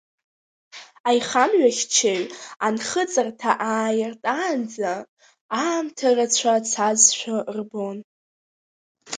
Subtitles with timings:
[1.09, 2.23] Аихамҩахьчаҩ
[2.65, 4.91] анхыҵырҭа ааиртаанӡа,
[5.61, 7.97] аамҭа рацәа цазшәа рбон.